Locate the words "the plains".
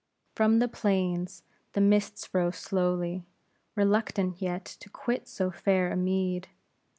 0.57-1.43